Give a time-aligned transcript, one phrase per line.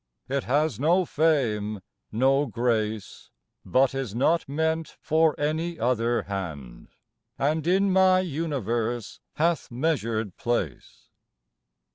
[0.27, 1.79] It has no fame,
[2.11, 3.29] no grace.
[3.63, 6.87] But is not meant for any other hand.
[7.37, 11.09] And in my universe hath measured place.